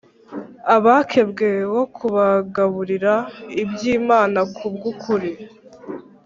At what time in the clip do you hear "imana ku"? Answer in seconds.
3.99-4.65